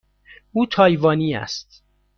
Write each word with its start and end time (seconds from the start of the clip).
او 0.53 0.65
تایوانی 0.65 1.35
است. 1.35 1.83